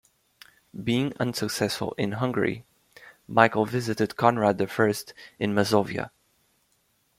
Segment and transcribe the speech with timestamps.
[0.83, 2.65] Being unsuccessful in Hungary,
[3.27, 4.93] Michael visited Konrad I
[5.37, 6.09] in Masovia.